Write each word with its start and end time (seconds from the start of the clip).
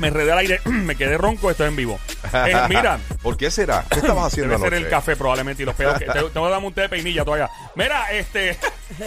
Me 0.00 0.08
enredé 0.08 0.32
al 0.32 0.38
aire, 0.38 0.60
me 0.64 0.96
quedé 0.96 1.18
ronco, 1.18 1.50
estoy 1.50 1.68
en 1.68 1.76
vivo. 1.76 2.00
Eh, 2.32 2.54
mira, 2.68 3.00
¿Por 3.22 3.36
qué 3.36 3.50
será? 3.50 3.84
¿Qué 3.90 3.98
estabas 3.98 4.26
haciendo 4.26 4.52
debe 4.56 4.62
ser 4.70 4.74
el 4.74 4.88
café 4.88 5.16
probablemente 5.16 5.64
y 5.64 5.66
los 5.66 5.74
pedos. 5.74 5.98
que- 5.98 6.04
te- 6.06 6.12
Tengo 6.12 6.30
que 6.46 6.50
darme 6.52 6.66
un 6.68 6.72
té 6.72 6.82
de 6.82 6.88
peinilla 6.88 7.24
todavía. 7.24 7.50
Mira, 7.74 8.12
este, 8.12 8.56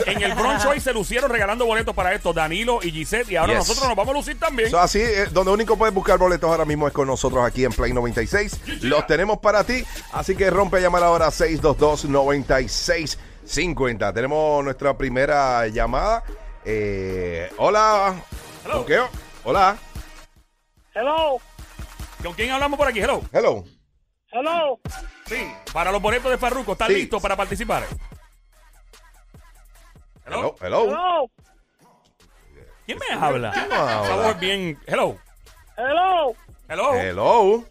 en 0.07 0.21
el 0.21 0.33
brunch 0.35 0.65
hoy 0.65 0.81
se 0.81 0.91
lucieron 0.91 1.31
regalando 1.31 1.65
boletos 1.65 1.95
para 1.95 2.13
esto, 2.13 2.33
Danilo 2.33 2.79
y 2.83 2.91
Gisette, 2.91 3.31
y 3.31 3.37
ahora 3.37 3.53
Yes. 3.53 3.59
nosotros 3.59 3.87
nos 3.87 3.95
vamos 3.95 4.13
a 4.13 4.17
lucir 4.17 4.37
también. 4.39 4.69
So, 4.69 4.77
así, 4.79 4.99
eh, 4.99 5.27
donde 5.31 5.53
único 5.53 5.77
puedes 5.77 5.95
buscar 5.95 6.17
boletos 6.17 6.49
ahora 6.51 6.65
mismo 6.65 6.85
es 6.87 6.93
con 6.93 7.07
nosotros 7.07 7.45
aquí 7.45 7.63
en 7.63 7.71
Play 7.71 7.93
96. 7.93 8.59
Los 8.81 9.07
tenemos 9.07 9.37
para 9.39 9.63
ti, 9.63 9.85
así 10.11 10.35
que 10.35 10.49
rompe 10.49 10.75
a 10.77 10.81
llamar 10.81 11.03
ahora 11.03 11.27
622-9650. 11.31 14.13
Tenemos 14.13 14.63
nuestra 14.65 14.97
primera 14.97 15.65
llamada. 15.67 16.23
Eh, 16.65 17.49
hola. 17.57 18.15
Hello. 18.65 18.85
Hola. 19.45 19.77
Hello, 20.95 21.39
¿Con 22.23 22.33
quién 22.33 22.51
hablamos 22.51 22.77
por 22.77 22.87
aquí? 22.87 22.99
Hello. 22.99 23.21
Hello. 23.31 23.63
hello. 24.31 24.79
Sí, 25.25 25.51
para 25.73 25.91
los 25.91 26.01
boletos 26.01 26.29
de 26.31 26.37
Farruko, 26.37 26.73
¿estás 26.73 26.87
Sí. 26.89 26.95
listo 26.95 27.19
para 27.19 27.35
participar? 27.35 27.83
Hello. 30.25 30.55
Hello. 30.61 30.83
Hello, 30.85 31.29
¿Quién 32.85 32.97
me 32.99 33.15
habla? 33.15 33.51
¿Quién 33.51 33.69
nos 33.69 33.77
habla? 33.79 34.03
Esa 34.05 34.15
voz 34.15 34.39
bien. 34.39 34.79
Hello. 34.85 35.17
hello. 35.77 36.35
Hello. 36.69 36.93
Hello. 36.93 37.65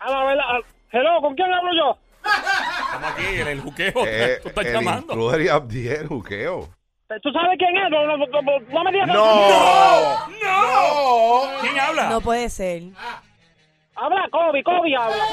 A 0.00 0.10
la 0.10 0.24
verdad, 0.24 0.44
a- 0.44 0.96
hello, 0.96 1.20
¿con 1.20 1.34
quién 1.34 1.52
hablo 1.52 1.70
yo? 1.74 1.98
Estamos 2.24 3.12
aquí 3.12 3.40
en 3.40 3.48
el 3.48 3.60
juqueo. 3.60 3.92
Eh, 4.06 4.38
Tú 4.42 4.48
estás 4.48 4.66
el 4.66 4.72
llamando. 4.74 5.12
intruder 5.14 5.40
y 5.40 5.48
Abdiel, 5.48 6.06
Juqueo. 6.08 6.68
¿Tú 7.22 7.32
sabes 7.32 7.56
quién 7.58 7.74
es? 7.74 7.90
No, 7.90 8.06
no, 8.06 8.18
no, 8.18 8.26
no, 8.26 8.60
no 8.60 8.84
me 8.84 8.92
digas. 8.92 9.06
¡No! 9.08 10.28
¡No! 10.28 11.60
¿Quién 11.62 11.80
habla? 11.80 12.10
No 12.10 12.20
puede 12.20 12.50
ser. 12.50 12.82
Habla 13.94 14.28
Kobe, 14.30 14.62
Kobe 14.62 14.94
habla. 14.94 15.24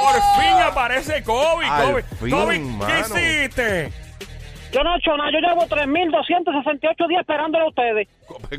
Por 0.00 0.14
fin 0.40 0.62
aparece 0.62 1.24
Kobe. 1.24 1.66
Kobe, 1.66 2.02
fin, 2.02 2.30
Kobe, 2.30 2.86
¿qué 2.86 3.00
hiciste? 3.00 3.92
Yo 4.70 4.84
no 4.84 4.94
he 4.94 4.98
hecho 4.98 5.16
nada, 5.16 5.30
yo 5.32 5.40
llevo 5.40 5.66
3.268 5.66 7.08
días 7.08 7.20
esperándole 7.22 7.64
a 7.64 7.68
ustedes. 7.68 8.08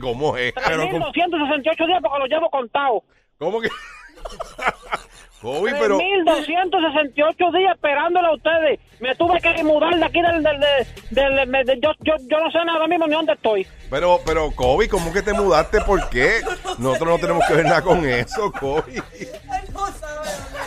¿Cómo 0.02 0.36
es? 0.36 0.54
Pero, 0.54 0.90
¿cómo? 0.90 1.12
3.268 1.14 1.88
días 1.88 2.00
porque 2.02 2.20
los 2.20 2.30
llevo 2.30 2.50
contados. 2.50 3.04
¿Cómo 3.38 3.62
que? 3.62 3.70
Kobe, 5.42 5.74
pero. 5.80 5.98
3.268 5.98 7.58
días 7.58 7.74
esperándole 7.76 8.28
a 8.28 8.34
ustedes. 8.34 8.80
Me 9.00 9.16
tuve 9.16 9.40
que 9.40 9.64
mudar 9.64 9.96
de 9.96 10.04
aquí 10.06 10.22
del... 10.22 10.44
del, 10.44 10.60
del, 10.60 10.86
del- 11.12 11.52
del- 11.52 11.66
del- 11.66 11.82
yo, 11.82 11.92
yo, 12.02 12.14
yo 12.30 12.40
no 12.40 12.52
sé 12.52 12.58
nada 12.66 12.86
mismo 12.88 13.08
ni 13.08 13.14
dónde 13.14 13.34
estoy. 13.34 13.66
Pero, 13.90 14.20
pero, 14.26 14.52
Kobe, 14.52 14.90
¿cómo 14.90 15.14
que 15.14 15.22
te 15.22 15.34
mudaste? 15.34 15.80
¿Por 15.82 16.10
qué? 16.10 16.42
Nosotros 16.78 17.10
no 17.10 17.18
tenemos 17.20 17.46
que 17.48 17.54
ver 17.54 17.66
nada 17.66 17.82
con 17.82 18.06
eso, 18.06 18.52
Kobe. 18.52 19.02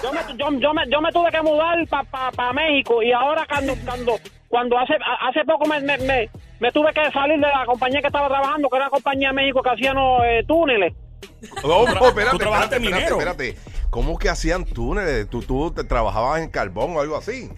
Yo 0.02 0.12
me, 0.12 0.20
yo, 0.36 0.50
yo 0.58 0.74
me, 0.74 0.82
yo 0.90 1.00
me 1.00 1.12
tuve 1.12 1.30
que 1.30 1.42
mudar 1.42 1.86
para 1.88 2.04
pa, 2.04 2.30
pa 2.32 2.52
México 2.52 3.02
y 3.02 3.12
ahora 3.12 3.46
cuando 3.48 3.74
cuando 3.84 4.16
cuando 4.48 4.78
hace 4.78 4.94
hace 5.20 5.44
poco 5.44 5.66
me, 5.66 5.80
me, 5.80 5.96
me, 5.98 6.28
me 6.60 6.72
tuve 6.72 6.92
que 6.92 7.10
salir 7.12 7.36
de 7.36 7.46
la 7.46 7.64
compañía 7.66 8.00
que 8.00 8.08
estaba 8.08 8.28
trabajando, 8.28 8.68
que 8.68 8.76
era 8.76 8.86
la 8.86 8.90
compañía 8.90 9.28
de 9.28 9.34
México 9.34 9.62
que 9.62 9.70
hacían 9.70 9.94
los, 9.96 10.22
eh, 10.24 10.42
túneles. 10.46 10.92
No, 11.62 11.68
no, 11.68 12.08
espérate, 12.08 12.08
espérate, 12.08 12.36
espérate, 12.36 12.80
minero. 12.80 13.18
espérate. 13.18 13.56
¿Cómo 13.92 14.18
que 14.18 14.30
hacían 14.30 14.64
túneles? 14.64 15.28
¿Tú, 15.28 15.42
tú 15.42 15.70
te 15.70 15.84
trabajabas 15.84 16.40
en 16.40 16.48
carbón 16.48 16.96
o 16.96 17.00
algo 17.02 17.14
así? 17.14 17.50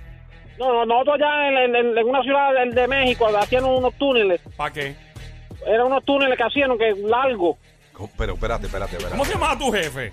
No, 0.59 0.73
no, 0.73 0.85
nosotros 0.85 1.15
allá 1.21 1.49
en, 1.65 1.77
en- 1.77 1.97
en 1.97 2.07
una 2.09 2.23
ciudad 2.23 2.49
de, 2.55 2.73
de 2.73 2.89
México 2.89 3.29
hacían 3.39 3.65
unos 3.65 3.95
túneles. 3.95 4.41
¿Para 4.57 4.73
qué? 4.73 4.97
Eran 5.65 5.87
unos 5.87 6.05
túneles 6.05 6.37
que 6.37 6.43
hacían 6.43 6.77
que 6.77 6.91
largos. 7.07 7.57
¿Cómo? 7.93 8.11
Pero 8.19 8.33
espérate, 8.35 8.67
espérate, 8.67 8.97
espérate. 8.97 9.13
¿Cómo 9.13 9.25
se 9.25 9.35
llamaba 9.35 9.57
tu 9.57 9.71
jefe? 9.71 10.13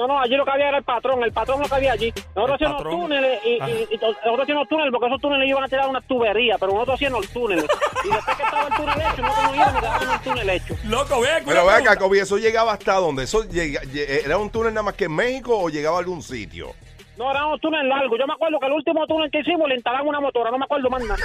No, 0.00 0.06
no, 0.06 0.18
allí 0.18 0.34
lo 0.34 0.46
que 0.46 0.50
había 0.50 0.68
era 0.68 0.78
el 0.78 0.82
patrón, 0.84 1.22
el 1.22 1.30
patrón 1.30 1.60
lo 1.60 1.68
que 1.68 1.74
había 1.74 1.92
allí. 1.92 2.10
Nosotros 2.34 2.54
hacíamos 2.54 2.82
túneles 2.84 3.38
y, 3.44 3.48
y- 3.50 3.86
y 3.90 3.98
to- 3.98 4.06
nosotros 4.06 4.40
hacíamos 4.40 4.66
túneles 4.68 4.90
porque 4.92 5.06
esos 5.08 5.20
túneles 5.20 5.46
iban 5.46 5.62
a 5.62 5.68
tirar 5.68 5.88
una 5.90 6.00
tubería, 6.00 6.56
pero 6.58 6.72
nosotros 6.72 6.94
hacíamos 6.94 7.20
los 7.20 7.30
túneles. 7.34 7.64
Y 8.02 8.08
después 8.08 8.36
que 8.38 8.42
estaba 8.42 8.66
el 8.68 8.74
túnel 8.76 8.94
hecho, 8.98 9.20
nosotros 9.22 9.44
nos 9.44 9.56
íbamos 9.56 9.72
y 9.78 9.80
dejábamos 9.84 10.14
el 10.14 10.20
túnel 10.22 10.50
hecho. 10.50 10.74
Loco, 10.84 11.20
ve, 11.20 11.28
Pero 11.44 11.66
ve 11.66 11.72
acá, 11.74 11.96
Kobe, 11.96 12.20
¿eso 12.20 12.38
llegaba 12.38 12.72
hasta 12.72 12.94
dónde? 12.94 13.24
¿Eso 13.24 13.44
llega- 13.44 13.82
lle- 13.82 14.24
era 14.24 14.38
un 14.38 14.48
túnel 14.48 14.72
nada 14.72 14.84
más 14.84 14.94
que 14.94 15.04
en 15.04 15.14
México 15.14 15.58
o 15.58 15.68
llegaba 15.68 15.96
a 15.98 16.00
algún 16.00 16.22
sitio? 16.22 16.72
No, 17.18 17.30
eran 17.30 17.44
unos 17.48 17.60
túneles 17.60 17.86
largos. 17.86 18.18
Yo 18.18 18.26
me 18.26 18.32
acuerdo 18.32 18.58
que 18.58 18.66
el 18.68 18.72
último 18.72 19.06
túnel 19.06 19.30
que 19.30 19.40
hicimos 19.40 19.68
le 19.68 19.74
instalaron 19.74 20.08
una 20.08 20.20
motora, 20.20 20.50
no 20.50 20.56
me 20.56 20.64
acuerdo 20.64 20.88
más 20.88 21.02
nada. 21.04 21.20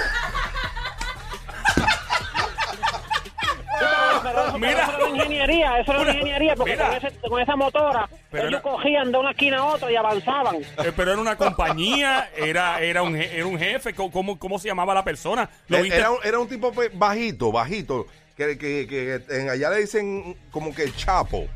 Eso- 4.56 4.66
Mira. 4.66 4.82
eso 4.84 4.96
era 4.96 5.04
una 5.06 5.16
ingeniería, 5.16 5.78
eso 5.80 5.92
era 5.92 6.00
una 6.02 6.10
ingeniería, 6.12 6.54
porque 6.56 6.72
Mira. 6.72 6.86
con, 6.86 6.96
ese- 6.96 7.20
con 7.28 7.40
esa 7.40 7.56
motora 7.56 8.08
Pero 8.30 8.48
ellos 8.48 8.60
era- 8.60 8.62
cogían 8.62 9.12
de 9.12 9.18
una 9.18 9.30
esquina 9.30 9.58
a 9.58 9.64
otra 9.64 9.90
y 9.92 9.96
avanzaban. 9.96 10.56
Eh, 10.56 10.92
pero 10.96 11.12
era 11.12 11.20
una 11.20 11.36
compañía, 11.36 12.30
era, 12.36 12.80
era, 12.80 13.02
un, 13.02 13.16
era 13.16 13.46
un 13.46 13.58
jefe. 13.58 13.94
¿Cómo- 13.94 14.38
¿Cómo, 14.38 14.58
se 14.58 14.68
llamaba 14.68 14.94
la 14.94 15.04
persona? 15.04 15.48
¿Lo 15.68 15.80
viste? 15.82 15.96
Era, 15.98 16.10
un- 16.10 16.18
era 16.24 16.38
un 16.38 16.48
tipo 16.48 16.72
pues, 16.72 16.90
bajito, 16.96 17.52
bajito. 17.52 18.06
Que, 18.36 18.58
que, 18.58 18.86
que 18.86 19.22
en 19.34 19.48
allá 19.48 19.70
le 19.70 19.78
dicen 19.78 20.36
como 20.50 20.74
que 20.74 20.82
el 20.82 20.94
chapo. 20.94 21.46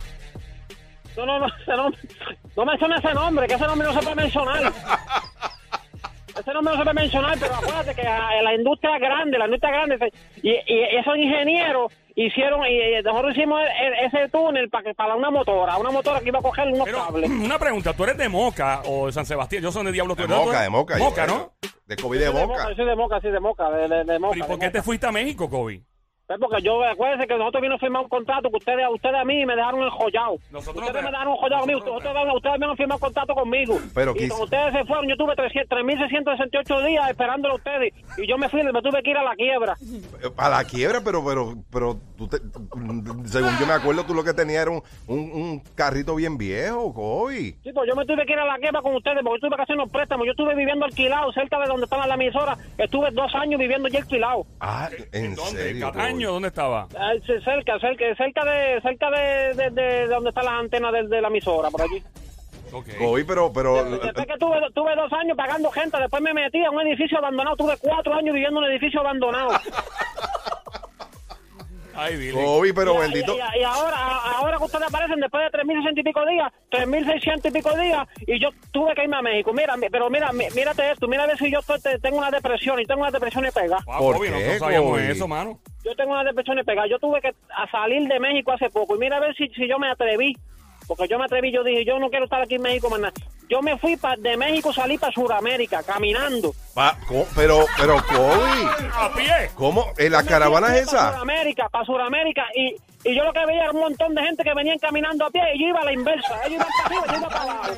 No, 1.16 1.26
no, 1.26 1.38
no, 1.40 1.46
ese 1.46 1.72
nombre- 1.76 2.00
no 2.56 2.64
menciona 2.64 2.96
ese 2.96 3.12
nombre, 3.12 3.46
que 3.46 3.54
ese 3.54 3.66
nombre 3.66 3.86
no 3.88 3.92
se 3.94 4.00
puede 4.00 4.14
mencionar. 4.16 4.72
Ese 6.40 6.52
no 6.52 6.70
se 6.70 6.76
puede 6.76 6.94
mencionar, 6.94 7.38
pero 7.38 7.54
acuérdate 7.54 7.94
que 7.94 8.06
ah, 8.06 8.30
la 8.42 8.54
industria 8.54 8.96
es 8.96 9.00
grande, 9.00 9.38
la 9.38 9.44
industria 9.46 9.70
es 9.70 9.76
grande, 9.76 10.12
y, 10.42 10.50
y 10.50 10.82
esos 10.98 11.16
ingenieros 11.16 11.92
hicieron, 12.14 12.60
y, 12.66 13.02
nosotros 13.02 13.36
hicimos 13.36 13.60
e- 13.60 13.64
e- 13.86 14.06
ese 14.06 14.28
túnel 14.28 14.68
para 14.68 14.84
que 14.84 14.94
para 14.94 15.14
una 15.14 15.30
motora, 15.30 15.76
una 15.78 15.90
motora 15.90 16.20
que 16.20 16.28
iba 16.28 16.38
a 16.38 16.42
coger 16.42 16.68
unos 16.68 16.84
Pero, 16.84 16.98
cables. 16.98 17.30
una 17.30 17.58
pregunta, 17.58 17.92
¿tú 17.92 18.04
eres 18.04 18.16
de 18.16 18.28
Moca 18.28 18.82
o 18.86 19.06
de 19.06 19.12
San 19.12 19.26
Sebastián? 19.26 19.62
Yo 19.62 19.72
soy 19.72 19.84
de 19.86 19.92
Diablo. 19.92 20.14
De 20.14 20.26
¿tú 20.26 20.32
eres? 20.32 20.44
Moca, 20.46 20.62
de 20.62 20.70
Moca. 20.70 20.98
yo 20.98 21.04
Moca. 21.04 21.26
¿no? 21.26 21.52
De 21.86 21.96
COVID 21.96 22.20
de 22.20 22.30
Moca. 22.30 22.68
Sí, 22.74 22.84
de 22.84 22.96
Moca, 22.96 23.20
sí, 23.20 23.28
de 23.28 23.40
Moca, 23.40 23.70
de, 23.70 23.88
de, 23.88 24.04
de 24.04 24.18
Moca. 24.18 24.38
¿Y 24.38 24.42
por 24.42 24.58
de 24.58 24.66
qué 24.66 24.70
te 24.70 24.82
fuiste 24.82 25.06
a 25.06 25.12
México, 25.12 25.48
Kobe? 25.48 25.82
Es 26.30 26.38
porque 26.38 26.62
yo, 26.62 26.82
acuérdense 26.84 27.26
que 27.26 27.36
nosotros 27.36 27.60
vimos 27.60 27.76
a 27.76 27.80
firmar 27.80 28.02
un 28.02 28.08
contrato 28.08 28.48
que 28.50 28.56
ustedes, 28.56 28.86
ustedes 28.92 29.16
a 29.16 29.24
mí 29.24 29.44
me 29.44 29.56
dejaron 29.56 29.82
enjollado. 29.82 30.36
Nosotros 30.52 30.76
no 30.76 30.82
ustedes 30.86 30.92
te- 30.92 31.02
me 31.02 31.10
dejaron 31.10 31.32
enjollado 31.34 31.62
a 31.62 31.66
mí, 31.66 31.72
nosotros 31.72 31.96
ustedes, 31.96 32.14
te- 32.14 32.20
ustedes, 32.20 32.36
ustedes 32.36 32.58
me 32.60 32.66
han 32.66 32.76
firmado 32.76 32.96
un 32.96 33.00
contrato 33.00 33.34
conmigo. 33.34 33.78
Pero 33.94 34.12
y 34.14 34.28
cuando 34.28 34.44
ustedes 34.44 34.72
se 34.72 34.84
fueron, 34.84 35.08
yo 35.08 35.16
tuve 35.16 35.34
300 35.34 35.78
3.668 35.78 36.86
días 36.86 37.10
esperándolo 37.10 37.54
a 37.54 37.56
ustedes. 37.56 37.92
Y 38.16 38.26
yo 38.28 38.38
me 38.38 38.48
fui, 38.48 38.62
me 38.62 38.72
tuve 38.82 39.02
que 39.02 39.10
ir 39.10 39.16
a 39.16 39.24
la 39.24 39.34
quiebra. 39.34 39.74
A 40.36 40.48
la 40.48 40.64
quiebra, 40.64 41.00
pero, 41.04 41.24
pero, 41.24 41.54
pero, 41.72 41.96
tú 42.16 42.28
te- 42.28 42.38
según 43.28 43.50
yo 43.58 43.66
me 43.66 43.72
acuerdo, 43.74 44.04
tú 44.04 44.14
lo 44.14 44.22
que 44.24 44.32
tenías 44.34 44.62
era 44.62 44.70
un, 44.70 44.82
un, 45.08 45.18
un 45.32 45.60
carrito 45.74 46.14
bien 46.14 46.38
viejo, 46.38 46.92
Kobe. 46.94 47.56
Sí, 47.62 47.72
pues 47.74 47.88
yo 47.88 47.96
me 47.96 48.04
tuve 48.06 48.24
que 48.26 48.32
ir 48.32 48.38
a 48.38 48.44
la 48.44 48.58
quiebra 48.58 48.80
con 48.82 48.94
ustedes 48.94 49.18
porque 49.24 49.40
yo 49.40 49.48
tuve 49.48 49.56
que 49.56 49.62
hacer 49.62 49.76
unos 49.76 49.90
préstamos. 49.90 50.26
Yo 50.26 50.32
estuve 50.32 50.54
viviendo 50.54 50.84
alquilado 50.84 51.32
cerca 51.32 51.58
de 51.58 51.66
donde 51.66 51.84
estaba 51.84 52.06
la 52.06 52.14
emisora. 52.14 52.56
Estuve 52.78 53.10
dos 53.10 53.34
años 53.34 53.58
viviendo 53.58 53.88
ya 53.88 53.98
alquilado. 54.00 54.46
Ah, 54.60 54.88
¿en, 55.12 55.34
¿Dónde? 55.34 55.60
serio? 55.62 55.90
¿Dónde 56.28 56.48
estaba? 56.48 56.86
Ah, 56.98 57.12
Cerca, 57.26 57.78
cerca, 57.78 58.14
cerca 58.16 58.44
de 58.44 58.80
cerca 58.82 59.10
de, 59.10 59.54
de, 59.54 59.70
de 59.70 60.06
donde 60.08 60.28
está 60.30 60.42
la 60.42 60.58
antena 60.58 60.90
de, 60.92 61.06
de 61.08 61.20
la 61.20 61.28
emisora, 61.28 61.70
por 61.70 61.82
allí. 61.82 62.02
Ok. 62.72 62.86
Kobe, 62.98 63.24
pero, 63.24 63.52
pero, 63.52 63.84
Después 63.84 64.26
que 64.26 64.38
tuve, 64.38 64.56
tuve 64.74 64.94
dos 64.94 65.12
años 65.12 65.36
pagando 65.36 65.70
gente, 65.72 65.98
después 65.98 66.22
me 66.22 66.32
metí 66.32 66.64
a 66.64 66.70
un 66.70 66.80
edificio 66.86 67.18
abandonado. 67.18 67.56
Tuve 67.56 67.76
cuatro 67.80 68.14
años 68.14 68.32
viviendo 68.34 68.60
en 68.60 68.66
un 68.66 68.70
edificio 68.72 69.00
abandonado. 69.00 69.50
Ay, 71.92 72.16
Billy. 72.16 72.32
Kobe, 72.32 72.72
pero 72.72 72.94
y, 72.94 72.98
bendito. 72.98 73.34
y- 73.34 73.60
y 73.60 73.62
ahora, 73.64 73.96
a- 73.96 74.38
ahora 74.38 74.56
que 74.56 74.64
ustedes 74.64 74.86
aparecen 74.86 75.20
después 75.20 75.42
de 75.44 75.58
3.600 75.58 75.98
y 75.98 76.02
pico 76.02 76.24
días, 76.24 76.52
3.600 76.70 77.46
y 77.46 77.50
pico 77.50 77.76
días, 77.76 78.08
y 78.26 78.40
yo 78.40 78.48
tuve 78.70 78.94
que 78.94 79.02
irme 79.02 79.16
a 79.16 79.22
México. 79.22 79.52
Mira, 79.52 79.76
mi- 79.76 79.90
pero 79.90 80.08
mira, 80.08 80.32
mi- 80.32 80.48
mírate 80.54 80.92
esto, 80.92 81.08
mira 81.08 81.24
a 81.24 81.26
ver 81.26 81.36
si 81.36 81.50
yo 81.50 81.58
tengo 82.00 82.18
una 82.18 82.30
depresión 82.30 82.80
y 82.80 82.86
tengo 82.86 83.00
una 83.02 83.10
depresión 83.10 83.44
y 83.44 83.50
pega. 83.50 83.78
Wow, 83.84 83.98
¿Por 83.98 84.16
Kobe, 84.16 84.28
qué, 84.28 84.32
nosotros 84.32 84.58
sabíamos 84.60 85.00
eso, 85.00 85.28
mano. 85.28 85.58
Yo 85.84 85.94
tengo 85.96 86.12
una 86.12 86.24
depresión 86.24 86.58
y 86.58 86.62
pega. 86.62 86.86
Yo 86.86 86.98
tuve 86.98 87.20
que 87.20 87.34
a 87.56 87.70
salir 87.70 88.06
de 88.08 88.20
México 88.20 88.52
hace 88.52 88.68
poco 88.70 88.96
y 88.96 88.98
mira 88.98 89.16
a 89.16 89.20
ver 89.20 89.34
si, 89.34 89.48
si 89.48 89.66
yo 89.68 89.78
me 89.78 89.90
atreví. 89.90 90.36
Porque 90.86 91.06
yo 91.08 91.18
me 91.18 91.24
atreví, 91.24 91.52
yo 91.52 91.62
dije, 91.62 91.84
yo 91.84 91.98
no 92.00 92.10
quiero 92.10 92.24
estar 92.24 92.42
aquí 92.42 92.56
en 92.56 92.62
México 92.62 92.90
más 92.90 92.98
nada. 93.00 93.12
Yo 93.48 93.62
me 93.62 93.78
fui 93.78 93.96
pa- 93.96 94.16
de 94.16 94.36
México, 94.36 94.72
salí 94.72 94.98
para 94.98 95.12
Sudamérica, 95.12 95.82
caminando. 95.84 96.52
Pa- 96.74 96.96
co- 97.08 97.26
pero, 97.36 97.64
pero, 97.78 97.96
Kobe, 98.06 98.66
A 98.94 99.12
pie. 99.14 99.50
¿cómo? 99.54 99.86
¿En 99.98 100.12
la 100.12 100.24
caravana 100.24 100.76
es 100.76 100.86
Para 100.86 100.98
esa? 101.02 101.12
Sudamérica, 101.12 101.68
para 101.68 101.84
Sudamérica. 101.84 102.44
Y, 102.54 102.74
y 103.08 103.14
yo 103.16 103.24
lo 103.24 103.32
que 103.32 103.46
veía 103.46 103.62
era 103.64 103.72
un 103.72 103.80
montón 103.80 104.14
de 104.14 104.22
gente 104.22 104.42
que 104.44 104.52
venían 104.54 104.78
caminando 104.78 105.26
a 105.26 105.30
pie 105.30 105.42
y 105.54 105.62
yo 105.62 105.68
iba 105.68 105.80
a 105.80 105.84
la 105.84 105.92
inversa. 105.92 106.40
Ellos 106.46 106.52
iban 106.60 106.68
para 106.76 106.86
arriba, 106.86 107.04
yo 107.12 107.18
iba 107.18 107.28
para 107.28 107.42
abajo. 107.42 107.72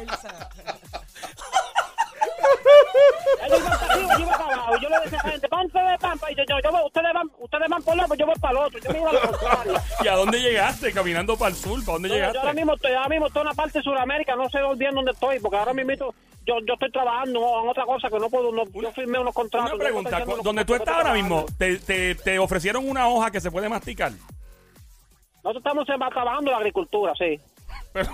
Ellos 3.45 3.59
iban 3.61 3.79
para 3.79 3.95
Sí, 3.95 4.07
yo 4.09 4.19
iba 4.21 4.33
para 4.39 4.55
abajo. 4.55 4.77
Yo 4.81 4.89
le 4.89 5.01
decía 5.01 5.19
a 5.23 5.27
la 5.27 5.33
gente, 5.33 5.49
¿para 5.49 5.63
dónde 5.63 5.79
ustedes 5.79 6.01
van? 6.01 6.19
Y 6.31 6.35
yo, 6.35 6.45
yo, 6.49 6.71
yo 6.71 6.87
ustedes 6.87 7.13
van, 7.15 7.31
ustedes 7.53 7.71
van 7.71 7.83
por 7.83 7.97
lado, 7.97 8.09
pues 8.09 8.21
yo 8.21 8.27
voy 8.27 8.35
para 8.41 8.53
el 8.53 8.65
otro. 8.67 8.81
Yo 8.81 8.91
me 8.93 8.99
iba 8.99 9.11
a 9.11 9.13
la 9.13 9.21
contraria. 9.21 9.83
¿Y 10.05 10.09
a 10.09 10.17
dónde 10.17 10.41
llegaste? 10.41 10.93
Caminando 10.93 11.37
para 11.37 11.51
el 11.51 11.57
sur. 11.57 11.85
¿Para 11.85 11.93
dónde 11.95 12.09
No, 12.09 12.15
yo 12.15 12.19
llegaste? 12.21 12.39
ahora 12.39 12.53
mismo 12.55 12.75
estoy, 12.75 12.93
ahora 12.93 13.09
mismo 13.09 13.27
estoy 13.27 13.41
en 13.43 13.47
una 13.49 13.55
parte 13.55 13.79
de 13.79 13.83
Sudamérica, 13.83 14.37
no 14.37 14.49
sé 14.49 14.59
bien 14.77 14.95
dónde 14.95 15.13
estoy, 15.13 15.39
porque 15.41 15.57
ahora 15.57 15.75
mismo 15.75 15.93
yo, 16.45 16.59
yo 16.67 16.75
estoy 16.75 16.91
trabajando 16.91 17.39
en 17.63 17.69
otra 17.69 17.85
cosa 17.85 18.09
que 18.09 18.19
no 18.19 18.29
puedo, 18.29 18.51
no, 18.53 18.65
yo 18.65 18.93
firmé 18.93 19.19
unos 19.19 19.35
contratos. 19.35 19.73
Una 19.75 19.85
pregunta. 19.85 20.25
unos 20.25 20.43
¿Dónde 20.43 20.65
tú 20.65 20.75
estás 20.75 20.97
ahora 20.97 21.13
mismo? 21.13 21.45
¿Te, 21.59 21.79
te, 21.79 22.15
te 22.15 22.39
ofrecieron 22.39 22.89
una 22.89 23.09
hoja 23.09 23.31
que 23.31 23.41
se 23.41 23.51
puede 23.51 23.69
masticar? 23.69 24.13
Nosotros 25.45 25.57
estamos 25.57 25.87
trabajando 25.87 26.51
la 26.51 26.57
agricultura, 26.59 27.13
sí. 27.19 27.41
Pero, 27.93 28.11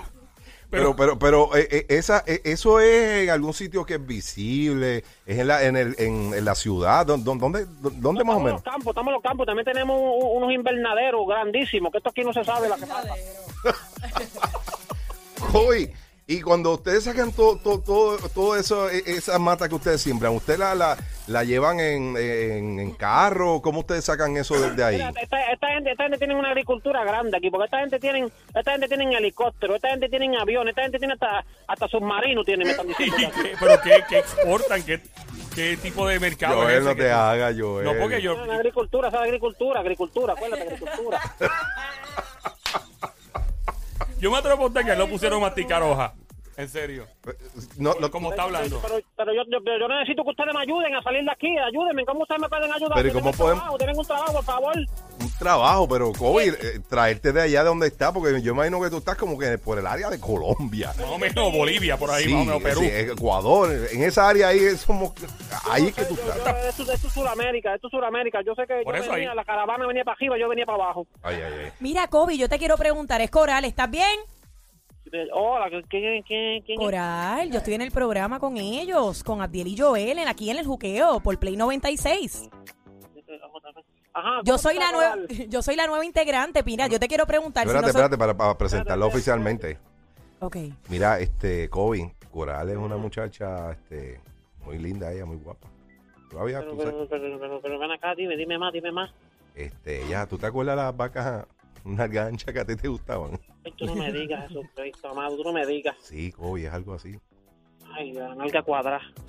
Pero, 0.70 0.94
pero, 0.94 1.18
pero, 1.18 1.56
eh, 1.56 1.66
eh, 1.70 1.86
esa, 1.88 2.22
eh, 2.26 2.42
eso 2.44 2.78
es 2.80 3.22
en 3.24 3.30
algún 3.30 3.54
sitio 3.54 3.86
que 3.86 3.94
es 3.94 4.06
visible, 4.06 5.02
es 5.24 5.38
en 5.38 5.46
la, 5.48 5.64
en 5.64 5.76
el, 5.78 5.94
en, 5.98 6.34
en 6.34 6.44
la 6.44 6.54
ciudad, 6.54 7.06
¿dó- 7.06 7.16
dó- 7.16 7.36
¿dónde, 7.38 7.64
dó- 7.80 7.88
dónde 7.90 8.22
más 8.22 8.36
o 8.36 8.36
estamos 8.36 8.38
en 8.38 8.44
menos? 8.44 8.62
los 8.64 8.74
campos, 8.74 8.90
estamos 8.90 9.08
en 9.08 9.14
los 9.14 9.22
campos, 9.22 9.46
también 9.46 9.64
tenemos 9.64 9.96
un- 9.98 10.36
unos 10.42 10.52
invernaderos 10.52 11.26
grandísimos, 11.26 11.90
que 11.90 11.98
esto 11.98 12.10
aquí 12.10 12.22
no 12.22 12.34
se 12.34 12.44
sabe 12.44 12.68
la 12.68 12.76
que 12.76 12.86
pasa. 12.86 13.14
Y 16.26 16.42
cuando 16.42 16.74
ustedes 16.74 17.04
sacan 17.04 17.32
todo, 17.32 17.56
todo, 17.56 17.80
todo, 17.80 18.18
todo 18.28 18.56
eso, 18.56 18.90
eh, 18.90 19.02
esa 19.06 19.38
mata 19.38 19.68
que 19.68 19.74
ustedes 19.76 20.02
siembran, 20.02 20.34
¿ustedes 20.34 20.58
la, 20.58 20.74
la, 20.74 20.98
la 21.28 21.44
llevan 21.44 21.78
en, 21.80 22.16
en, 22.16 22.80
en 22.80 22.90
carro? 22.92 23.60
¿Cómo 23.62 23.80
ustedes 23.80 24.04
sacan 24.04 24.36
eso 24.36 24.58
desde 24.60 24.82
ahí? 24.82 24.96
Mira, 24.96 25.12
esta, 25.20 25.52
esta 25.52 25.68
gente, 25.68 25.90
esta 25.92 26.02
gente 26.04 26.18
tiene 26.18 26.34
una 26.34 26.48
agricultura 26.48 27.04
grande 27.04 27.36
aquí, 27.36 27.50
porque 27.50 27.66
esta 27.66 27.80
gente 27.80 27.98
tienen, 27.98 28.30
esta 28.54 28.72
gente 28.72 28.88
tiene 28.88 29.14
helicóptero, 29.16 29.76
esta 29.76 29.90
gente 29.90 30.08
tiene 30.08 30.36
aviones, 30.38 30.72
esta 30.72 30.82
gente 30.82 30.98
tiene 30.98 31.14
hasta, 31.14 31.44
hasta 31.66 31.88
submarino 31.88 32.42
tiene, 32.44 32.64
me 32.64 32.70
están 32.72 32.86
¿y 32.98 33.04
diciendo. 33.04 33.36
ya. 33.36 33.42
qué- 33.42 33.54
¿Pero 33.60 33.80
qué, 33.82 34.04
qué 34.08 34.18
exportan? 34.18 34.82
¿Qué, 34.82 35.00
¿Qué 35.54 35.76
tipo 35.76 36.06
de 36.06 36.20
mercado 36.20 36.54
es 36.54 36.60
Joel, 36.68 36.76
ese 36.76 36.84
no 36.84 36.94
te 36.96 37.08
tú- 37.08 37.14
hagas, 37.14 37.54
Joel. 37.58 37.84
No, 37.84 37.94
porque 38.00 38.22
yo... 38.22 38.46
No, 38.46 38.52
agricultura, 38.52 39.08
esa 39.08 39.18
es 39.18 39.22
agricultura, 39.24 39.80
agricultura, 39.80 40.32
acuérdate, 40.34 40.62
agricultura. 40.62 41.20
Yo 44.20 44.32
me 44.32 44.38
atrevo 44.38 44.66
a 44.66 44.72
que 44.84 44.96
no 44.96 45.06
pusieron 45.06 45.38
a 45.38 45.46
masticar 45.46 45.80
hoja. 45.82 46.12
En 46.58 46.68
serio. 46.68 47.06
No, 47.76 47.94
no, 48.00 48.10
¿Cómo 48.10 48.30
está 48.30 48.42
hablando? 48.42 48.80
Pero, 48.82 48.96
pero 49.16 49.32
yo, 49.32 49.42
yo, 49.48 49.58
yo 49.78 49.86
necesito 49.88 50.24
que 50.24 50.30
ustedes 50.30 50.52
me 50.52 50.60
ayuden 50.60 50.92
a 50.96 51.02
salir 51.04 51.22
de 51.24 51.30
aquí, 51.30 51.56
ayúdenme, 51.56 52.04
¿cómo 52.04 52.22
ustedes 52.22 52.40
me 52.40 52.48
pueden 52.48 52.72
ayudar? 52.72 52.94
Pero 52.96 53.08
¿y 53.08 53.12
Yo 53.12 53.18
cómo 53.20 53.30
podemos- 53.32 53.60
trabajo, 53.62 53.78
Tienen 53.78 53.96
un 53.96 54.04
trabajo, 54.04 54.32
por 54.32 54.44
favor. 54.44 54.76
un 54.76 55.30
trabajo, 55.38 55.88
pero 55.88 56.12
Kobe, 56.12 56.48
eh, 56.48 56.80
traerte 56.88 57.32
de 57.32 57.42
allá 57.42 57.62
de 57.62 57.68
donde 57.68 57.86
está, 57.86 58.12
porque 58.12 58.42
yo 58.42 58.52
imagino 58.54 58.80
que 58.82 58.90
tú 58.90 58.96
estás 58.96 59.16
como 59.16 59.38
que 59.38 59.56
por 59.58 59.78
el 59.78 59.86
área 59.86 60.10
de 60.10 60.18
Colombia. 60.18 60.88
Más 60.98 61.08
o 61.08 61.16
menos 61.18 61.52
Bolivia, 61.52 61.96
por 61.96 62.10
ahí, 62.10 62.24
Sí, 62.24 62.32
más 62.34 62.42
o 62.42 62.44
menos 62.46 62.62
Perú. 62.64 62.80
sí, 62.80 62.88
Ecuador, 62.92 63.70
en 63.92 64.02
esa 64.02 64.28
área 64.28 64.48
ahí 64.48 64.58
somos, 64.76 65.12
ahí 65.70 65.86
es 65.86 65.94
que 65.94 66.04
tú 66.06 66.16
Yo- 66.16 66.26
yo- 66.26 66.32
estás. 66.32 66.64
esto, 66.64 66.92
esto 66.92 67.06
es 67.06 67.12
Sudamérica, 67.14 67.72
esto 67.76 67.86
es 67.86 67.90
Sudamérica. 67.92 68.40
Yo 68.44 68.56
sé 68.56 68.66
que 68.66 68.82
Por 68.82 68.96
yo 68.96 69.02
eso 69.02 69.12
venía, 69.12 69.30
ahí. 69.30 69.36
la 69.36 69.44
caravana 69.44 69.86
venía 69.86 70.02
para 70.02 70.16
arriba, 70.16 70.36
yo 70.36 70.48
venía 70.48 70.66
para 70.66 70.82
abajo. 70.82 71.06
Ay, 71.22 71.36
ay, 71.36 71.52
ay. 71.66 71.72
Mira, 71.78 72.08
Kobe, 72.08 72.36
yo 72.36 72.48
te 72.48 72.58
quiero 72.58 72.76
preguntar, 72.76 73.20
es 73.20 73.30
Coral, 73.30 73.64
¿estás 73.64 73.88
bien? 73.88 74.18
Hola, 75.32 75.68
¿quién, 75.88 76.22
quién, 76.22 76.62
quién? 76.62 76.76
Coral, 76.78 77.50
yo 77.50 77.58
estoy 77.58 77.74
en 77.74 77.82
el 77.82 77.90
programa 77.90 78.38
con 78.38 78.56
ellos, 78.56 79.22
con 79.24 79.40
Abdiel 79.40 79.68
y 79.68 79.76
Joel, 79.76 80.18
en- 80.18 80.28
aquí 80.28 80.50
en 80.50 80.58
el 80.58 80.66
juqueo, 80.66 81.20
por 81.20 81.38
Play 81.38 81.56
96. 81.56 82.48
Ajá, 84.12 84.40
Yo 84.44 84.54
¿cómo 84.54 84.58
soy 84.58 84.74
la 84.78 84.90
nueva, 84.92 85.16
yo 85.48 85.62
soy 85.62 85.76
la 85.76 85.86
nueva 85.86 86.04
integrante, 86.04 86.62
mira, 86.64 86.86
yo 86.88 86.98
te 86.98 87.06
quiero 87.08 87.26
preguntar 87.26 87.64
si 87.64 87.68
Espérate, 87.68 87.86
no 87.86 87.92
soy- 87.92 88.00
espérate, 88.00 88.18
para, 88.18 88.36
para 88.36 88.58
presentarlo 88.58 89.06
oficialmente. 89.06 89.78
Ok. 90.40 90.56
Mira, 90.88 91.18
este, 91.20 91.68
Kobe, 91.68 92.14
Coral 92.30 92.68
es 92.70 92.76
una 92.76 92.96
muchacha, 92.96 93.72
este, 93.72 94.20
muy 94.64 94.78
linda 94.78 95.12
ella, 95.12 95.24
muy 95.24 95.36
guapa. 95.36 95.68
Todavía, 96.30 96.58
Pero, 96.60 96.72
tú 96.72 96.78
sabes, 96.82 96.94
pero, 97.08 97.20
pero, 97.20 97.40
pero, 97.40 97.60
pero 97.62 97.78
ven 97.78 97.90
acá, 97.92 98.14
dime, 98.14 98.36
dime 98.36 98.58
más, 98.58 98.72
dime 98.72 98.92
más. 98.92 99.10
este, 99.54 100.06
ya, 100.08 100.26
¿tú 100.26 100.36
te 100.36 100.46
acuerdas 100.46 100.76
las 100.76 100.96
vacas, 100.96 101.46
unas 101.84 102.10
ganchas 102.10 102.52
que 102.52 102.60
a 102.60 102.64
ti 102.64 102.76
te 102.76 102.88
gustaban? 102.88 103.38
Ay, 103.68 103.74
tú 103.76 103.84
no 103.84 103.94
me 103.96 104.10
digas 104.10 104.50
eso, 104.50 104.62
Cristo 104.74 105.08
amado, 105.10 105.36
tú 105.36 105.44
no 105.44 105.52
me 105.52 105.66
digas. 105.66 105.94
Sí, 106.00 106.32
Kobe, 106.32 106.64
es 106.66 106.72
algo 106.72 106.94
así. 106.94 107.18
Ay, 107.94 108.12
la 108.12 108.34
nalga 108.34 108.62
cuadrada. 108.62 109.00
Que 109.18 109.24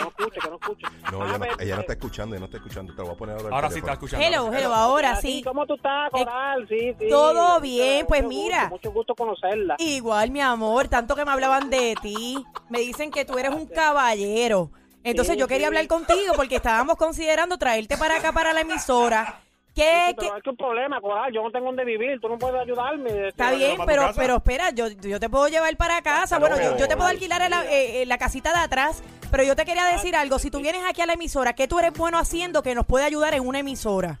no 0.00 0.08
escuche, 0.08 0.40
que 0.40 0.48
no 0.50 0.56
escuche. 0.56 0.86
No, 1.10 1.24
ella 1.24 1.32
no, 1.32 1.38
pero- 1.40 1.60
ella 1.60 1.74
no 1.76 1.80
está 1.80 1.92
escuchando, 1.94 2.34
ella 2.34 2.40
no 2.40 2.44
está 2.46 2.56
escuchando, 2.58 2.92
te 2.92 2.98
lo 2.98 3.04
voy 3.06 3.14
a 3.14 3.18
poner 3.18 3.36
ahora. 3.36 3.54
Ahora 3.56 3.70
sí 3.70 3.78
está 3.78 3.92
escuchando. 3.92 4.26
Hello, 4.26 4.52
hello, 4.52 4.74
ahora 4.74 5.12
Ah, 5.12 5.16
sí. 5.20 5.42
¿Cómo 5.44 5.66
tú 5.66 5.74
estás, 5.74 6.10
Coral? 6.10 6.66
Sí, 6.68 6.94
sí. 6.98 7.08
todo 7.08 7.60
bien, 7.60 8.06
pues 8.06 8.22
Mucho 8.22 8.36
mira. 8.36 8.60
gusto, 8.68 8.74
Mucho 8.76 8.92
gusto 8.92 9.14
conocerla. 9.14 9.76
Igual, 9.78 10.30
mi 10.30 10.40
amor, 10.40 10.88
tanto 10.88 11.14
que 11.16 11.24
me 11.24 11.30
hablaban 11.32 11.70
de 11.70 11.94
ti. 12.02 12.44
Me 12.68 12.80
dicen 12.80 13.10
que 13.10 13.24
tú 13.24 13.38
eres 13.38 13.52
un 13.54 13.66
caballero. 13.66 14.70
Entonces 15.04 15.34
Sí, 15.34 15.40
yo 15.40 15.46
quería 15.46 15.66
sí. 15.66 15.68
hablar 15.68 15.86
contigo 15.86 16.34
porque 16.36 16.56
estábamos 16.56 16.96
considerando 16.96 17.56
traerte 17.58 17.96
para 17.96 18.16
acá, 18.16 18.32
para 18.32 18.52
la 18.52 18.60
emisora. 18.60 19.40
¿Qué, 19.78 20.04
Sí, 20.08 20.14
pero 20.16 20.28
qué- 20.28 20.34
hay 20.36 20.42
que 20.42 20.50
un 20.50 20.56
problema, 20.56 21.00
Coral. 21.00 21.32
Yo 21.32 21.42
no 21.42 21.50
tengo 21.50 21.66
dónde 21.66 21.84
vivir. 21.84 22.20
Tú 22.20 22.28
no 22.28 22.38
puedes 22.38 22.60
ayudarme. 22.60 23.28
Está 23.28 23.52
Este, 23.52 23.56
bien, 23.58 23.76
para 23.76 23.86
tu 23.86 23.86
pero, 23.86 24.12
pero 24.16 24.36
espera, 24.36 24.70
yo, 24.70 24.88
yo 24.88 25.20
te 25.20 25.28
puedo 25.28 25.48
llevar 25.48 25.76
para 25.76 26.02
casa. 26.02 26.38
Bueno, 26.38 26.56
yo, 26.60 26.76
yo 26.76 26.88
te 26.88 26.96
puedo 26.96 27.08
alquilar 27.08 27.42
en 27.42 27.50
la, 27.50 27.64
eh, 27.70 28.02
en 28.02 28.08
la 28.08 28.18
casita 28.18 28.52
de 28.52 28.58
atrás, 28.60 29.02
pero 29.30 29.44
yo 29.44 29.54
te 29.56 29.64
quería 29.64 29.84
decir 29.86 30.16
algo. 30.16 30.38
Si 30.38 30.50
tú 30.50 30.60
vienes 30.60 30.82
aquí 30.88 31.00
a 31.02 31.06
la 31.06 31.12
emisora, 31.14 31.52
¿qué 31.54 31.68
tú 31.68 31.78
eres 31.78 31.92
bueno 31.92 32.18
haciendo 32.18 32.62
que 32.62 32.74
nos 32.74 32.86
puede 32.86 33.04
ayudar 33.04 33.34
en 33.34 33.46
una 33.46 33.60
emisora? 33.60 34.20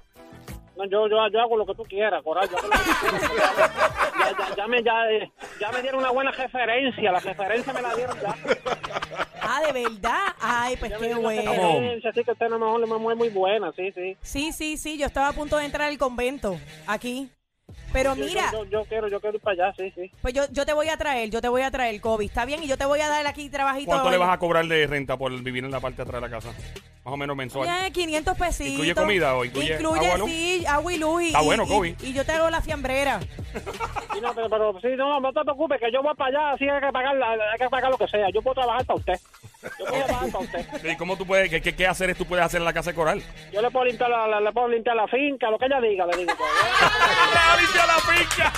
No, 0.76 0.84
yo, 0.84 1.08
yo, 1.08 1.16
yo 1.32 1.40
hago 1.40 1.56
lo 1.56 1.66
que 1.66 1.74
tú 1.74 1.82
quieras, 1.82 2.22
Coral. 2.22 2.48
Yo 2.48 2.56
hago 2.56 2.68
lo 2.68 2.72
que 2.72 2.78
tú 2.78 3.32
quieras. 3.34 3.56
ya, 4.20 4.30
ya, 4.48 4.56
ya 4.56 4.66
me, 4.68 4.82
ya, 4.84 5.10
eh, 5.10 5.32
ya 5.60 5.72
me 5.72 5.82
dieron 5.82 5.98
una 6.00 6.10
buena 6.12 6.30
referencia. 6.30 7.10
La 7.10 7.18
referencia 7.18 7.72
me 7.72 7.82
la 7.82 7.94
dieron 7.96 8.16
ya. 8.20 8.34
Ah, 9.58 9.72
¿de 9.72 9.82
verdad? 9.84 10.18
Ay, 10.40 10.76
pues 10.76 10.92
qué 10.98 11.14
bueno. 11.14 11.50
Así 12.08 12.24
que 12.24 12.30
usted 12.32 12.46
a 12.46 12.48
lo 12.50 12.58
mejor 12.58 13.12
es 13.12 13.16
muy 13.18 13.28
buena, 13.28 13.72
sí, 13.76 13.92
sí. 13.92 14.16
Sí, 14.22 14.52
sí, 14.52 14.76
sí, 14.76 14.98
yo 14.98 15.06
estaba 15.06 15.28
a 15.28 15.32
punto 15.32 15.56
de 15.56 15.64
entrar 15.64 15.88
al 15.88 15.98
convento, 15.98 16.58
aquí. 16.86 17.30
Pero 17.92 18.14
Yo- 18.14 18.24
mira, 18.24 18.50
Yo, 18.52 18.64
yo, 18.64 18.70
yo 18.70 18.84
quiero, 18.84 19.08
yo 19.08 19.20
quiero 19.20 19.36
ir 19.36 19.42
para 19.42 19.66
allá, 19.66 19.74
sí, 19.76 19.90
sí. 19.94 20.10
pues 20.22 20.34
yo, 20.34 20.44
yo 20.52 20.64
te 20.66 20.72
voy 20.74 20.88
a 20.88 20.96
traer, 20.98 21.30
yo 21.30 21.40
te 21.40 21.48
voy 21.48 21.62
a 21.62 21.70
traer, 21.70 21.98
Kobe. 22.00 22.24
¿Está 22.26 22.44
bien? 22.44 22.62
Y 22.62 22.66
yo 22.66 22.76
te 22.76 22.84
voy 22.84 23.00
a 23.00 23.08
dar 23.08 23.26
aquí 23.26 23.48
trabajito. 23.48 23.90
¿Cuánto 23.90 24.10
le 24.10 24.18
vas 24.18 24.30
a 24.30 24.38
cobrar 24.38 24.66
de 24.66 24.86
renta 24.86 25.16
por 25.16 25.32
vivir 25.42 25.64
en 25.64 25.70
la 25.70 25.80
parte 25.80 25.96
de 25.96 26.02
atrás 26.02 26.20
de 26.22 26.28
la 26.28 26.34
casa? 26.34 26.48
Más 27.04 27.14
o 27.14 27.16
menos 27.16 27.34
mensual. 27.36 27.66
Ya, 27.66 27.90
500 27.90 28.36
pesitos. 28.36 28.72
¿Incluye 28.72 28.94
comida 28.94 29.34
o 29.34 29.44
incluye 29.44 29.74
Incluye, 29.74 30.10
agua, 30.10 30.28
sí, 30.28 30.64
agua 30.66 30.92
y 30.92 30.98
luz. 30.98 31.22
Y, 31.22 31.26
Está 31.28 31.40
bueno, 31.40 31.66
Kobe. 31.66 31.96
Y, 32.02 32.06
y 32.08 32.12
yo 32.12 32.24
te 32.26 32.32
hago 32.32 32.50
la 32.50 32.60
fiambrera. 32.60 33.20
Sí, 34.12 34.20
no, 34.22 34.34
pero, 34.34 34.48
pero 34.50 34.80
sí, 34.80 34.88
no, 34.96 35.20
no 35.20 35.32
te 35.32 35.42
preocupes, 35.42 35.78
que 35.78 35.92
yo 35.92 36.02
voy 36.02 36.12
para 36.16 36.28
allá, 36.30 36.52
así 36.54 36.68
hay 36.68 36.80
que 36.80 36.90
pagar, 36.90 37.14
la- 37.16 37.30
hay 37.52 37.58
que 37.58 37.68
pagar 37.68 37.88
lo 37.90 37.96
que 37.98 38.08
sea. 38.08 38.28
Yo 38.34 38.42
puedo 38.42 38.54
trabajar 38.56 38.84
para 38.84 38.98
usted. 38.98 39.14
¿Y 40.84 40.96
cómo 40.96 41.16
tú 41.16 41.26
puedes, 41.26 41.48
qué, 41.50 41.60
qué, 41.60 41.74
qué 41.74 41.86
hacer 41.86 42.14
tú 42.14 42.24
puedes 42.26 42.44
hacer 42.44 42.58
en 42.60 42.64
la 42.64 42.72
casa 42.72 42.90
de 42.90 42.96
coral? 42.96 43.22
Yo 43.52 43.60
le 43.62 43.70
puedo 43.70 43.84
limpiar 43.86 44.10
la, 44.10 44.26
la- 44.26 44.40
le 44.40 44.52
puedo 44.52 44.68
limpiar 44.68 44.96
la 44.96 45.06
finca, 45.08 45.50
lo 45.50 45.58
que 45.58 45.66
ella 45.66 45.80
diga, 45.80 46.06
le 46.06 46.16
digo. 46.18 46.32
¡La 47.34 47.56
limpia 47.60 47.86
la 47.86 47.98
finca! 48.00 48.52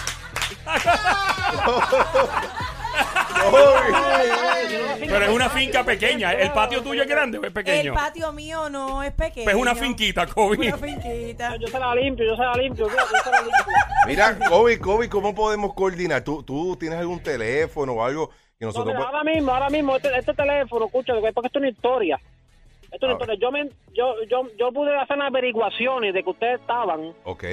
Pero 5.01 5.25
es 5.25 5.31
una 5.31 5.49
finca 5.51 5.85
pequeña. 5.85 6.33
¿El 6.33 6.53
patio 6.53 6.83
tuyo 6.83 7.03
es 7.03 7.09
grande 7.09 7.39
o 7.39 7.45
es 7.45 7.51
pequeño? 7.53 7.93
El 7.93 7.99
patio 7.99 8.33
mío 8.33 8.69
no 8.69 9.03
es 9.03 9.13
pequeño. 9.13 9.45
Pues 9.45 9.57
es 9.57 9.63
una 9.63 9.75
finquita, 9.75 10.27
Kobe. 10.27 10.69
Una 10.69 10.77
finquita. 10.79 11.57
Yo 11.57 11.67
se 11.69 11.79
la 11.79 11.95
limpio, 11.95 12.25
yo 12.27 12.37
se 12.37 12.43
la 12.43 12.53
limpio, 12.55 12.87
yo 12.89 12.91
se 12.91 13.31
la 13.31 13.41
limpio. 13.43 13.65
Mira, 14.07 14.39
Kobe, 14.49 14.79
Kobe, 14.79 15.09
¿cómo 15.09 15.35
podemos 15.35 15.75
coordinar? 15.75 16.23
¿Tú, 16.23 16.43
¿Tú 16.43 16.77
tienes 16.77 16.99
algún 16.99 17.21
teléfono 17.23 17.93
o 17.95 18.05
algo 18.05 18.29
que 18.29 18.65
No, 18.65 18.69
nosotros... 18.69 18.95
mira, 18.95 18.99
po- 19.01 19.07
ahora 19.17 19.25
mismo, 19.33 19.53
ahora 19.53 19.71
mismo, 19.71 19.97
este, 19.97 20.17
este 20.17 20.35
teléfono, 20.35 20.87
escucha, 20.87 21.13
porque 21.15 21.29
esto 21.29 21.41
es 21.47 21.57
una 21.57 21.69
historia. 21.69 22.21
Esto 22.93 22.97
es 22.97 23.03
una 23.03 23.13
A 23.13 23.15
historia. 23.15 23.37
Yo, 23.41 23.51
me, 23.53 23.69
yo, 23.95 24.15
yo, 24.29 24.43
yo 24.59 24.73
pude 24.73 24.97
hacer 24.97 25.17
unas 25.17 25.29
averiguaciones 25.29 26.13
de 26.15 26.23
que 26.23 26.31
ustedes 26.31 26.61
estaban, 26.61 27.13
Ok, 27.25 27.45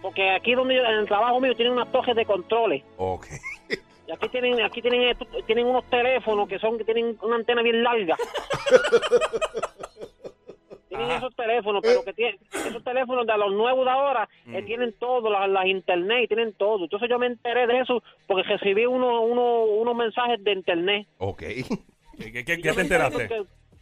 porque 0.00 0.30
aquí 0.30 0.54
donde 0.54 0.76
yo, 0.76 0.82
en 0.82 0.98
el 1.00 1.06
trabajo 1.06 1.40
mío 1.40 1.54
tienen 1.56 1.72
unas 1.74 1.90
torres 1.92 2.14
de 2.16 2.24
controles. 2.24 2.82
ok. 2.96 3.26
Y 4.08 4.12
aquí 4.12 4.28
tienen, 4.30 4.60
aquí 4.62 4.80
tienen, 4.80 5.02
esto- 5.02 5.26
tienen 5.46 5.66
unos 5.66 5.84
teléfonos 5.90 6.48
que 6.48 6.58
son, 6.58 6.78
que 6.78 6.84
tienen 6.84 7.16
una 7.22 7.36
antena 7.36 7.62
bien 7.62 7.82
larga. 7.84 8.16
tienen 10.88 11.10
esos 11.10 11.34
teléfonos, 11.36 11.82
pero 11.82 12.02
que 12.02 12.12
tienen, 12.14 12.38
esos 12.52 12.82
teléfonos 12.82 13.26
de 13.26 13.36
los 13.36 13.52
nuevos 13.52 13.84
de 13.84 13.90
ahora, 13.90 14.28
eh, 14.52 14.62
tienen 14.62 14.94
todo, 14.98 15.30
las, 15.30 15.48
las 15.50 15.66
internet, 15.66 16.24
y 16.24 16.28
tienen 16.28 16.54
todo. 16.54 16.84
Entonces 16.84 17.08
yo 17.08 17.18
me 17.18 17.26
enteré 17.26 17.66
de 17.66 17.80
eso 17.80 18.02
porque 18.26 18.48
recibí 18.48 18.86
uno, 18.86 19.20
uno, 19.22 19.64
unos 19.64 19.94
mensajes 19.94 20.42
de 20.42 20.52
internet. 20.52 21.06
Ok. 21.18 21.42
¿Qué, 22.18 22.32
qué- 22.32 22.44
qué- 22.44 22.58
te 22.72 22.80
enteraste? 22.80 23.28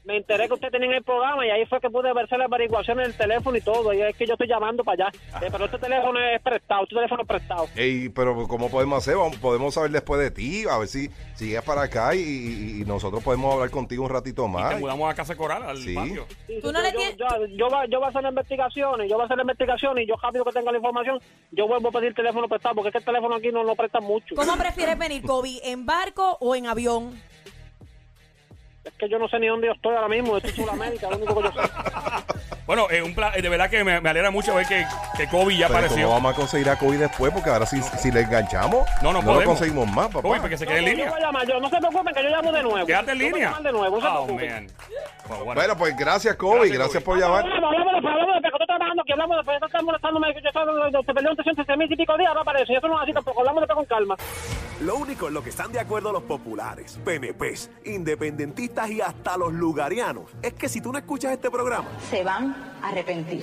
Me 0.07 0.19
enteré 0.19 0.47
que 0.47 0.55
usted 0.55 0.71
tenía 0.71 0.97
el 0.97 1.03
programa 1.03 1.45
y 1.45 1.51
ahí 1.51 1.67
fue 1.67 1.81
que 1.81 1.91
pude 1.91 2.13
verse 2.13 2.39
las 2.39 2.47
averiguaciones 2.47 3.09
del 3.09 3.17
teléfono 3.17 3.57
y 3.57 3.61
todo. 3.61 3.93
Y 3.93 4.03
es 4.03 4.17
que 4.17 4.25
yo 4.25 4.35
estoy 4.35 4.47
llamando 4.47 4.85
para 4.85 5.09
allá. 5.09 5.19
Eh, 5.45 5.49
pero 5.51 5.65
este 5.65 5.79
teléfono 5.79 6.21
es 6.21 6.41
prestado, 6.41 6.85
este 6.85 6.95
teléfono 6.95 7.23
es 7.23 7.29
prestado. 7.29 7.67
Ey, 7.75 8.09
pero 8.11 8.47
¿cómo 8.47 8.71
podemos 8.71 8.99
hacer? 8.99 9.17
Vamos- 9.17 9.37
podemos 9.39 9.75
saber 9.75 9.91
después 9.91 10.21
de 10.21 10.31
ti, 10.31 10.65
a 10.71 10.79
ver 10.79 10.87
si 10.87 11.11
sigues 11.35 11.61
para 11.63 11.83
acá 11.83 12.15
y, 12.15 12.21
y- 12.21 12.83
y 12.83 12.85
nosotros 12.85 13.21
podemos 13.25 13.53
hablar 13.53 13.71
contigo 13.71 14.05
un 14.05 14.11
ratito 14.11 14.47
Y 14.47 14.49
más. 14.49 14.75
te 14.75 14.81
mudamos 14.81 15.11
a 15.11 15.15
casa 15.17 15.35
coral, 15.35 15.65
al 15.65 15.77
Sí. 15.79 15.93
patio. 15.97 16.25
Sí, 16.47 16.61
Tú 16.63 16.69
sí, 16.69 16.73
no 16.73 16.79
yo, 16.79 16.83
le 16.83 16.93
yo, 16.93 16.99
tienes- 16.99 17.17
yo, 17.17 17.47
yo, 17.57 17.69
va- 17.69 17.87
yo 17.87 17.99
voy 17.99 18.07
a 18.07 18.11
hacer 18.11 18.23
las 18.23 18.31
investigaciones, 18.31 19.11
yo 19.11 19.17
voy 19.17 19.23
a 19.23 19.25
hacer 19.25 19.37
las 19.39 19.45
investigaciones 19.45 20.05
y 20.05 20.07
yo 20.09 20.15
rápido 20.23 20.45
que 20.45 20.53
tenga 20.53 20.71
la 20.71 20.79
información, 20.79 21.19
yo 21.51 21.67
vuelvo 21.67 21.89
a 21.89 21.93
pedir 21.93 22.15
teléfono 22.15 22.47
prestado 22.49 22.77
porque 22.77 22.91
es 22.91 22.93
que 22.93 22.99
el 22.99 23.05
teléfono 23.05 23.35
aquí 23.35 23.49
no 23.51 23.65
lo 23.65 23.75
presta 23.75 23.99
mucho. 24.01 24.37
¿Cómo 24.37 24.57
prefieres 24.57 24.97
venir, 24.97 25.23
Kobe? 25.23 25.59
¿En 25.65 25.85
barco 25.85 26.37
o 26.41 26.55
en 26.55 26.69
avión? 26.69 27.21
Es 28.87 28.93
que 28.99 29.09
yo 29.09 29.19
no 29.19 29.29
sé 29.29 29.39
ni 29.41 29.49
dónde 29.49 29.67
yo 29.67 29.73
estoy 29.73 29.95
ahora 29.95 30.09
mismo. 30.09 30.37
Estoy 30.37 30.51
en 30.51 30.57
Sudamérica, 30.57 31.11
lo 31.11 31.17
único 31.17 31.35
que 31.37 31.43
yo 31.43 31.53
sé. 31.53 31.59
Bueno, 32.67 32.89
eh, 32.91 33.01
un 33.01 33.15
pla- 33.15 33.31
eh, 33.37 33.43
de 33.43 33.49
verdad 33.49 33.71
que 33.71 33.85
me, 33.85 34.01
me 34.01 34.09
alegra 34.11 34.33
mucho 34.33 34.53
ver 34.57 34.67
que, 34.67 34.85
que 35.17 35.29
Kobe 35.29 35.57
ya 35.57 35.69
Pero 35.69 35.79
apareció. 35.79 36.03
¿cómo 36.09 36.15
vamos 36.17 36.33
a 36.33 36.37
conseguir 36.37 36.69
a 36.69 36.77
Kobe 36.77 36.99
después? 36.99 37.33
Porque 37.33 37.49
ahora 37.49 37.65
si, 37.65 37.81
si 37.81 38.11
le 38.11 38.23
enganchamos, 38.23 38.89
No, 39.03 39.13
no 39.13 39.21
lo 39.21 39.25
podemos. 39.25 39.45
conseguimos 39.55 39.87
más, 39.89 40.09
papá. 40.09 40.23
Kobe, 40.23 40.41
porque 40.41 40.59
se 40.59 40.67
quede 40.67 40.79
en 40.79 40.85
Yo 40.87 40.91
línea. 40.91 41.11
voy 41.11 41.21
a 41.23 41.27
llamar, 41.27 41.47
yo, 41.47 41.61
no 41.61 41.71
se 41.71 41.77
preocupen 41.77 42.13
que 42.13 42.23
yo 42.25 42.29
llamo 42.29 42.51
de 42.51 42.63
nuevo. 42.65 42.85
Quédate 42.85 43.13
en 43.13 43.19
Yo 43.19 43.23
voy 43.23 43.29
a 43.31 43.35
línea. 43.35 43.49
llamar 43.51 43.63
de 43.63 43.73
nuevo, 43.73 43.97
no 43.97 44.03
se 44.03 44.09
Oh, 44.09 44.25
preocupen. 44.25 44.51
man. 44.53 44.67
Bueno, 45.29 45.45
bueno. 45.45 45.61
Bueno, 45.61 45.77
pues 45.79 45.97
gracias, 45.97 46.35
Kobe. 46.35 46.57
Gracias, 46.59 46.79
Gracias, 46.79 47.05
Kobe. 47.05 47.05
por 47.05 47.19
llamar. 47.21 47.45
Hablamos, 47.45 47.71
hablamos 47.79 48.05
hablamos 48.13 48.37
que 48.59 48.65
estoy 48.65 48.77
trabajando 48.77 49.03
aquí, 49.03 49.13
hablamos 49.13 49.37
después, 49.37 49.63
estás 49.63 49.83
molestándome, 49.83 50.35
que 50.35 50.41
te 50.43 51.15
perdí 51.15 51.29
un 51.29 51.37
300 51.37 51.77
mil 51.79 51.93
y 51.93 51.97
pico 51.97 52.19
días, 52.19 52.35
no 52.35 52.41
aparece, 52.41 52.75
eso 52.75 52.89
no 52.89 52.97
es 52.97 53.03
así 53.03 53.13
tampoco, 53.13 53.41
hablamos 53.41 53.61
después 53.63 53.77
con 53.77 53.87
calma. 53.87 54.17
Lo 54.81 54.97
único 54.97 55.29
en 55.29 55.35
lo 55.35 55.43
que 55.43 55.51
están 55.51 55.73
de 55.73 55.81
acuerdo 55.81 56.13
los 56.13 56.23
populares, 56.25 57.01
PNPs, 57.05 57.71
independentistas 57.85 58.91
y 58.91 59.01
hasta 59.01 59.37
los 59.37 59.53
lugarianos 59.53 60.31
es 60.43 60.53
que 60.53 60.69
si 60.69 60.81
tú 60.81 60.93
no 60.93 60.99
escuchas 60.99 61.33
este 61.33 61.51
programa, 61.51 61.89
se 62.11 62.23
van 62.23 62.55
a 62.83 62.89
arrepentir. 62.89 63.43